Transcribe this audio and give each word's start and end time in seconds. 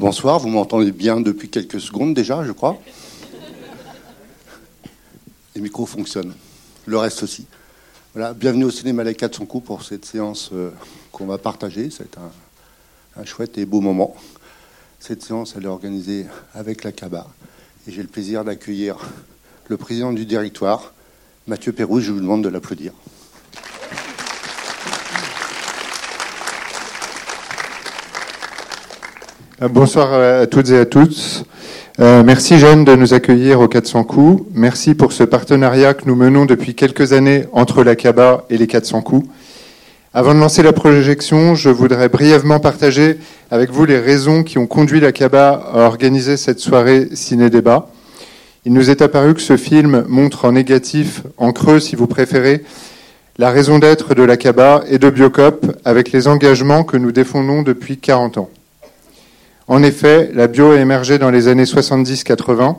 Bonsoir, 0.00 0.38
vous 0.38 0.48
m'entendez 0.48 0.92
bien 0.92 1.20
depuis 1.20 1.50
quelques 1.50 1.78
secondes 1.78 2.14
déjà, 2.14 2.42
je 2.42 2.52
crois. 2.52 2.80
Les 5.54 5.60
micros 5.60 5.84
fonctionnent, 5.84 6.32
le 6.86 6.96
reste 6.96 7.22
aussi. 7.22 7.44
Voilà, 8.14 8.32
bienvenue 8.32 8.64
au 8.64 8.70
cinéma 8.70 9.04
Les 9.04 9.14
400 9.14 9.44
coups 9.44 9.66
pour 9.66 9.82
cette 9.82 10.06
séance 10.06 10.52
euh, 10.54 10.70
qu'on 11.12 11.26
va 11.26 11.36
partager. 11.36 11.90
C'est 11.90 12.16
un, 12.16 12.32
un, 13.20 13.26
chouette 13.26 13.58
et 13.58 13.66
beau 13.66 13.82
moment. 13.82 14.16
Cette 15.00 15.22
séance, 15.22 15.52
elle 15.54 15.64
est 15.64 15.68
organisée 15.68 16.24
avec 16.54 16.82
la 16.82 16.92
CABA. 16.92 17.28
Et 17.86 17.92
j'ai 17.92 18.00
le 18.00 18.08
plaisir 18.08 18.42
d'accueillir 18.42 18.96
le 19.68 19.76
président 19.76 20.14
du 20.14 20.24
directoire, 20.24 20.94
Mathieu 21.46 21.72
Perrou. 21.72 22.00
Je 22.00 22.12
vous 22.12 22.20
demande 22.20 22.42
de 22.42 22.48
l'applaudir. 22.48 22.94
Bonsoir 29.68 30.14
à 30.14 30.46
toutes 30.46 30.70
et 30.70 30.78
à 30.78 30.86
tous. 30.86 31.44
Euh, 32.00 32.22
merci 32.24 32.58
Jeanne 32.58 32.84
de 32.84 32.96
nous 32.96 33.12
accueillir 33.12 33.60
au 33.60 33.68
400 33.68 34.04
coups. 34.04 34.42
Merci 34.54 34.94
pour 34.94 35.12
ce 35.12 35.22
partenariat 35.22 35.92
que 35.92 36.06
nous 36.06 36.14
menons 36.14 36.46
depuis 36.46 36.74
quelques 36.74 37.12
années 37.12 37.44
entre 37.52 37.84
la 37.84 37.94
CABA 37.94 38.46
et 38.48 38.56
les 38.56 38.66
400 38.66 39.02
coups. 39.02 39.28
Avant 40.14 40.34
de 40.34 40.40
lancer 40.40 40.62
la 40.62 40.72
projection, 40.72 41.54
je 41.54 41.68
voudrais 41.68 42.08
brièvement 42.08 42.58
partager 42.58 43.18
avec 43.50 43.70
vous 43.70 43.84
les 43.84 43.98
raisons 43.98 44.44
qui 44.44 44.56
ont 44.56 44.66
conduit 44.66 44.98
la 44.98 45.12
CABA 45.12 45.50
à 45.74 45.80
organiser 45.80 46.38
cette 46.38 46.58
soirée 46.58 47.08
ciné-débat. 47.12 47.88
Il 48.64 48.72
nous 48.72 48.88
est 48.88 49.02
apparu 49.02 49.34
que 49.34 49.42
ce 49.42 49.58
film 49.58 50.04
montre 50.08 50.46
en 50.46 50.52
négatif, 50.52 51.22
en 51.36 51.52
creux 51.52 51.80
si 51.80 51.96
vous 51.96 52.06
préférez, 52.06 52.64
la 53.36 53.50
raison 53.50 53.78
d'être 53.78 54.14
de 54.14 54.22
la 54.22 54.38
CABA 54.38 54.84
et 54.88 54.98
de 54.98 55.10
Biocop 55.10 55.66
avec 55.84 56.12
les 56.12 56.28
engagements 56.28 56.82
que 56.82 56.96
nous 56.96 57.12
défendons 57.12 57.60
depuis 57.62 57.98
40 57.98 58.38
ans. 58.38 58.48
En 59.70 59.84
effet, 59.84 60.32
la 60.34 60.48
bio 60.48 60.72
a 60.72 60.80
émergé 60.80 61.18
dans 61.18 61.30
les 61.30 61.46
années 61.46 61.62
70-80 61.62 62.74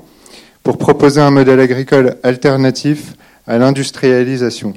pour 0.61 0.77
proposer 0.77 1.21
un 1.21 1.31
modèle 1.31 1.61
agricole 1.61 2.17
alternatif 2.21 3.13
à 3.47 3.57
l'industrialisation, 3.57 4.73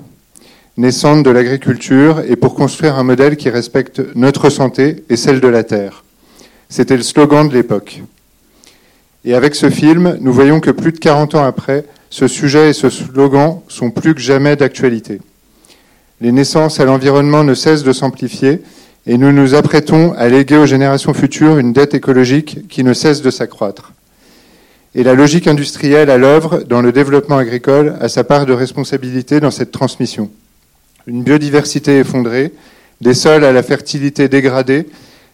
naissante 0.77 1.25
de 1.25 1.31
l'agriculture 1.31 2.23
et 2.29 2.37
pour 2.37 2.55
construire 2.55 2.95
un 3.01 3.03
modèle 3.03 3.37
qui 3.37 3.51
respecte 3.51 4.01
notre 4.15 4.49
santé 4.49 5.03
et 5.11 5.17
celle 5.17 5.41
de 5.41 5.49
la 5.49 5.65
terre. 5.65 6.05
C'était 6.69 6.97
le 6.97 7.03
slogan 7.03 7.49
de 7.49 7.55
l'époque. 7.55 8.01
Et 9.25 9.35
avec 9.35 9.57
ce 9.57 9.69
film, 9.69 10.17
nous 10.21 10.33
voyons 10.33 10.61
que 10.61 10.71
plus 10.71 10.93
de 10.93 10.99
40 10.99 11.35
ans 11.35 11.45
après, 11.45 11.85
ce 12.11 12.29
sujet 12.29 12.71
et 12.71 12.75
ce 12.75 12.91
slogan 12.91 13.59
sont 13.67 13.91
plus 13.91 14.15
que 14.15 14.21
jamais 14.21 14.55
d'actualité. 14.55 15.21
Les 16.21 16.31
naissances 16.31 16.79
à 16.79 16.85
l'environnement 16.85 17.43
ne 17.43 17.55
cessent 17.55 17.83
de 17.83 17.93
s'amplifier 17.93 18.63
et 19.07 19.19
nous 19.19 19.33
nous 19.33 19.55
apprêtons 19.55 20.15
à 20.15 20.29
léguer 20.29 20.57
aux 20.57 20.67
générations 20.67 21.13
futures 21.13 21.59
une 21.59 21.73
dette 21.73 21.95
écologique 21.95 22.67
qui 22.69 22.85
ne 22.85 22.95
cesse 22.95 23.21
de 23.21 23.31
s'accroître. 23.31 23.93
Et 24.95 25.03
la 25.03 25.15
logique 25.15 25.47
industrielle 25.47 26.09
à 26.09 26.19
l'œuvre 26.19 26.63
dans 26.69 26.81
le 26.81 26.93
développement 26.93 27.37
agricole 27.37 27.97
a 28.01 28.09
sa 28.09 28.25
part 28.25 28.47
de 28.47 28.53
responsabilité 28.53 29.41
dans 29.41 29.51
cette 29.51 29.73
transmission. 29.73 30.31
Une 31.07 31.23
biodiversité 31.23 31.99
effondrée, 31.99 32.53
des 33.01 33.15
sols 33.15 33.45
à 33.45 33.53
la 33.53 33.63
fertilité 33.63 34.29
dégradée, 34.29 34.87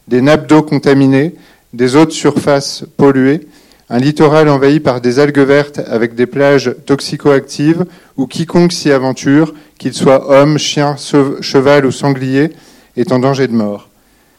des 0.08 0.22
nappes 0.22 0.48
d'eau 0.48 0.62
contaminées, 0.62 1.34
des 1.72 1.94
eaux 1.94 2.06
de 2.06 2.10
surface 2.10 2.84
polluées, 2.96 3.46
un 3.88 3.98
littoral 3.98 4.48
envahi 4.48 4.80
par 4.80 5.00
des 5.00 5.18
algues 5.18 5.38
vertes 5.38 5.80
avec 5.86 6.14
des 6.14 6.26
plages 6.26 6.74
toxicoactives 6.86 7.84
où 8.16 8.26
quiconque 8.26 8.72
s'y 8.72 8.90
aventure, 8.90 9.54
qu'il 9.78 9.94
soit 9.94 10.30
homme, 10.30 10.58
chien, 10.58 10.96
cheval 11.40 11.86
ou 11.86 11.92
sanglier, 11.92 12.50
est 13.00 13.12
en 13.12 13.18
danger 13.18 13.48
de 13.48 13.54
mort. 13.54 13.88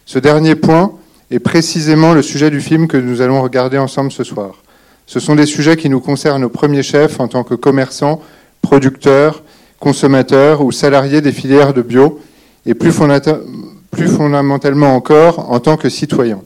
Ce 0.05 0.19
dernier 0.19 0.55
point 0.55 0.93
est 1.31 1.39
précisément 1.39 2.13
le 2.13 2.21
sujet 2.21 2.49
du 2.49 2.61
film 2.61 2.87
que 2.87 2.97
nous 2.97 3.21
allons 3.21 3.41
regarder 3.41 3.77
ensemble 3.77 4.11
ce 4.11 4.23
soir. 4.23 4.63
Ce 5.07 5.19
sont 5.19 5.35
des 5.35 5.45
sujets 5.45 5.77
qui 5.77 5.89
nous 5.89 5.99
concernent 5.99 6.43
au 6.43 6.49
premier 6.49 6.83
chef 6.83 7.19
en 7.19 7.27
tant 7.27 7.43
que 7.43 7.55
commerçants, 7.55 8.21
producteurs, 8.61 9.43
consommateurs 9.79 10.61
ou 10.61 10.71
salariés 10.71 11.21
des 11.21 11.31
filières 11.31 11.73
de 11.73 11.81
bio, 11.81 12.21
et 12.65 12.75
plus, 12.75 12.93
plus 13.89 14.07
fondamentalement 14.07 14.95
encore 14.95 15.51
en 15.51 15.59
tant 15.59 15.75
que 15.75 15.89
citoyens. 15.89 16.41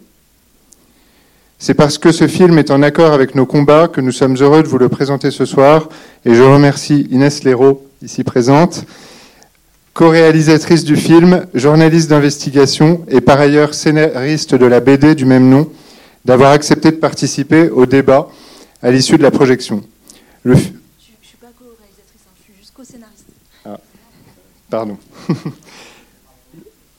C'est 1.59 1.73
parce 1.73 1.97
que 1.97 2.11
ce 2.11 2.27
film 2.27 2.57
est 2.57 2.71
en 2.71 2.81
accord 2.81 3.11
avec 3.11 3.35
nos 3.35 3.45
combats 3.45 3.87
que 3.87 4.01
nous 4.01 4.11
sommes 4.11 4.35
heureux 4.37 4.63
de 4.63 4.67
vous 4.67 4.77
le 4.77 4.89
présenter 4.89 5.31
ce 5.31 5.45
soir, 5.45 5.89
et 6.25 6.33
je 6.33 6.41
remercie 6.41 7.07
Inès 7.11 7.43
Léraud, 7.43 7.85
ici 8.01 8.23
présente, 8.23 8.85
co-réalisatrice 9.95 10.83
du 10.83 10.97
film, 10.97 11.47
journaliste 11.53 12.09
d'investigation 12.09 13.05
et 13.07 13.21
par 13.21 13.39
ailleurs 13.39 13.73
scénariste 13.73 14.53
de 14.53 14.65
la 14.65 14.81
BD 14.81 15.15
du 15.15 15.23
même 15.23 15.49
nom, 15.49 15.69
d'avoir 16.25 16.51
accepté 16.51 16.91
de 16.91 16.97
participer 16.97 17.69
au 17.69 17.85
débat 17.85 18.27
à 18.83 18.91
l'issue 18.91 19.17
de 19.17 19.23
la 19.23 19.31
projection. 19.31 19.81
Je 20.43 20.51
ne 20.51 20.55
suis 20.57 20.67
pas 21.39 21.47
co-réalisatrice, 21.57 22.21
je 22.37 22.43
suis 22.43 22.53
juste 22.59 22.73
co-scénariste. 22.75 23.23
Ah, 23.63 23.79
pardon. 24.69 24.97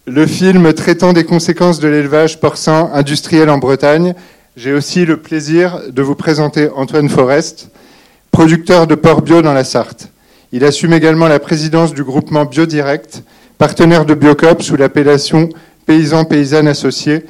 Le 0.06 0.26
film 0.26 0.72
traitant 0.72 1.12
des 1.12 1.24
conséquences 1.24 1.80
de 1.80 1.88
l'élevage 1.88 2.40
porcin 2.40 2.90
industriel 2.94 3.50
en 3.50 3.58
Bretagne, 3.58 4.14
j'ai 4.56 4.72
aussi 4.72 5.04
le 5.04 5.18
plaisir 5.18 5.82
de 5.90 6.00
vous 6.00 6.14
présenter 6.14 6.70
Antoine 6.74 7.10
Forest, 7.10 7.68
producteur 8.30 8.86
de 8.86 8.94
porc 8.94 9.20
bio 9.20 9.42
dans 9.42 9.52
la 9.52 9.64
Sarthe. 9.64 10.08
Il 10.52 10.64
assume 10.64 10.92
également 10.92 11.26
la 11.26 11.40
présidence 11.40 11.92
du 11.92 12.04
groupement 12.04 12.44
Biodirect, 12.44 13.22
partenaire 13.58 14.04
de 14.04 14.14
Biocop 14.14 14.62
sous 14.62 14.76
l'appellation 14.76 15.48
Paysans-Paysannes 15.86 16.68
Associés, 16.68 17.24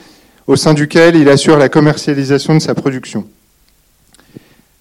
au 0.46 0.56
sein 0.56 0.74
duquel 0.74 1.16
il 1.16 1.28
assure 1.28 1.56
la 1.56 1.68
commercialisation 1.68 2.54
de 2.54 2.60
sa 2.60 2.74
production. 2.74 3.24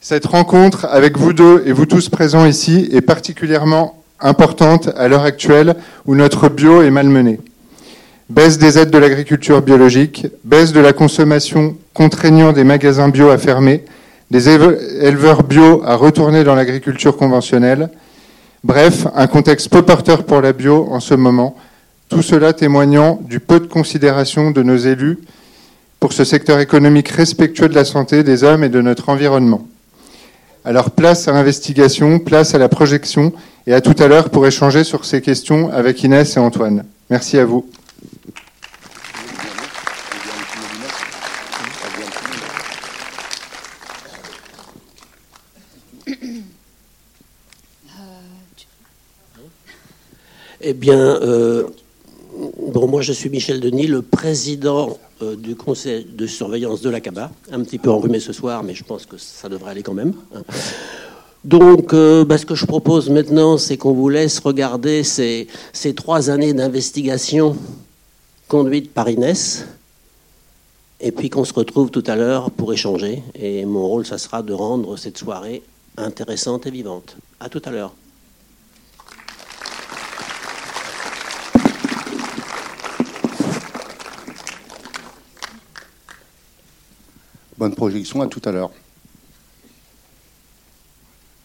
Cette 0.01 0.25
rencontre 0.25 0.85
avec 0.91 1.17
vous 1.17 1.33
deux 1.33 1.63
et 1.65 1.71
vous 1.71 1.85
tous 1.85 2.09
présents 2.09 2.45
ici 2.45 2.89
est 2.91 3.01
particulièrement 3.01 4.03
importante 4.19 4.89
à 4.97 5.07
l'heure 5.07 5.23
actuelle 5.23 5.75
où 6.05 6.13
notre 6.13 6.49
bio 6.49 6.81
est 6.81 6.91
malmené. 6.91 7.39
Baisse 8.29 8.57
des 8.57 8.77
aides 8.77 8.91
de 8.91 8.97
l'agriculture 8.97 9.61
biologique, 9.61 10.27
baisse 10.43 10.73
de 10.73 10.79
la 10.79 10.93
consommation 10.93 11.77
contraignant 11.93 12.51
des 12.51 12.63
magasins 12.63 13.09
bio 13.09 13.29
à 13.29 13.37
fermer, 13.37 13.85
des 14.29 14.49
éleveurs 14.49 15.43
bio 15.43 15.83
à 15.85 15.95
retourner 15.95 16.43
dans 16.43 16.55
l'agriculture 16.55 17.17
conventionnelle, 17.17 17.89
Bref, 18.65 19.05
un 19.13 19.27
contexte 19.27 19.69
peu 19.69 19.83
porteur 19.83 20.23
pour 20.23 20.41
la 20.41 20.51
bio 20.51 20.87
en 20.89 20.99
ce 20.99 21.13
moment, 21.13 21.55
tout 22.09 22.23
cela 22.23 22.51
témoignant 22.51 23.19
du 23.21 23.39
peu 23.39 23.59
de 23.59 23.67
considération 23.67 24.49
de 24.49 24.63
nos 24.63 24.75
élus 24.75 25.19
pour 25.99 26.13
ce 26.13 26.23
secteur 26.23 26.59
économique 26.59 27.09
respectueux 27.09 27.69
de 27.69 27.75
la 27.75 27.85
santé 27.85 28.23
des 28.23 28.43
hommes 28.43 28.63
et 28.63 28.69
de 28.69 28.81
notre 28.81 29.09
environnement. 29.09 29.67
Alors 30.63 30.89
place 30.89 31.27
à 31.27 31.33
l'investigation, 31.33 32.17
place 32.17 32.55
à 32.55 32.57
la 32.57 32.67
projection 32.67 33.33
et 33.67 33.75
à 33.75 33.81
tout 33.81 34.01
à 34.01 34.07
l'heure 34.07 34.31
pour 34.31 34.47
échanger 34.47 34.83
sur 34.83 35.05
ces 35.05 35.21
questions 35.21 35.71
avec 35.71 36.03
Inès 36.03 36.35
et 36.35 36.39
Antoine. 36.39 36.85
Merci 37.11 37.37
à 37.37 37.45
vous. 37.45 37.69
Eh 50.61 50.73
bien, 50.73 50.97
euh, 50.97 51.67
bon, 52.73 52.87
moi 52.87 53.01
je 53.01 53.13
suis 53.13 53.29
Michel 53.29 53.59
Denis, 53.59 53.87
le 53.87 54.01
président 54.01 54.97
euh, 55.21 55.35
du 55.35 55.55
conseil 55.55 56.05
de 56.05 56.27
surveillance 56.27 56.81
de 56.81 56.89
la 56.89 57.01
CABA. 57.01 57.31
Un 57.51 57.63
petit 57.63 57.77
peu 57.77 57.89
enrhumé 57.89 58.19
ce 58.19 58.33
soir, 58.33 58.63
mais 58.63 58.73
je 58.73 58.83
pense 58.83 59.05
que 59.05 59.17
ça 59.17 59.49
devrait 59.49 59.71
aller 59.71 59.83
quand 59.83 59.93
même. 59.93 60.13
Hein. 60.33 60.41
Donc, 61.45 61.93
euh, 61.93 62.25
bah, 62.25 62.37
ce 62.39 62.45
que 62.45 62.55
je 62.55 62.65
propose 62.65 63.09
maintenant, 63.09 63.57
c'est 63.57 63.77
qu'on 63.77 63.93
vous 63.93 64.09
laisse 64.09 64.39
regarder 64.39 65.03
ces, 65.03 65.47
trois 65.95 66.31
années 66.31 66.53
d'investigation 66.53 67.55
conduites 68.47 68.91
par 68.91 69.07
Inès, 69.09 69.67
et 70.99 71.11
puis 71.11 71.29
qu'on 71.29 71.45
se 71.45 71.53
retrouve 71.53 71.91
tout 71.91 72.03
à 72.07 72.15
l'heure 72.15 72.49
pour 72.49 72.73
échanger. 72.73 73.21
Et 73.35 73.63
mon 73.65 73.87
rôle, 73.87 74.05
ça 74.05 74.17
sera 74.17 74.41
de 74.41 74.53
rendre 74.53 74.97
cette 74.97 75.17
soirée 75.17 75.61
intéressante 75.97 76.65
et 76.65 76.71
vivante. 76.71 77.15
À 77.39 77.47
tout 77.47 77.61
à 77.63 77.71
l'heure. 77.71 77.93
Bonne 87.57 87.73
projection, 87.73 88.21
à 88.21 88.27
tout 88.27 88.41
à 88.43 88.51
l'heure. 88.51 88.71